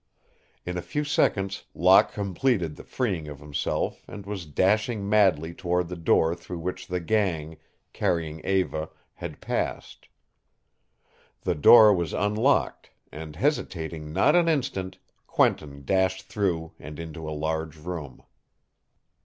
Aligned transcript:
In 0.65 0.79
a 0.79 0.81
few 0.81 1.03
seconds 1.03 1.65
Locke 1.75 2.11
completed 2.11 2.75
the 2.75 2.83
freeing 2.83 3.27
of 3.27 3.39
himself 3.39 4.03
and 4.07 4.25
was 4.25 4.47
dashing 4.47 5.07
madly 5.07 5.53
toward 5.53 5.89
the 5.89 5.95
door 5.95 6.33
through 6.33 6.57
which 6.57 6.87
the 6.87 6.99
gang, 6.99 7.57
carrying 7.93 8.41
Eva, 8.43 8.89
had 9.13 9.39
passed. 9.41 10.07
The 11.41 11.53
door 11.53 11.93
was 11.93 12.13
unlocked, 12.13 12.89
and, 13.11 13.35
hesitating 13.35 14.11
not 14.11 14.35
an 14.35 14.47
instant, 14.49 14.97
Quentin 15.27 15.85
dashed 15.85 16.23
through 16.23 16.71
and 16.79 16.97
into 16.97 17.29
a 17.29 17.39
large 17.39 17.77
room. 17.77 18.23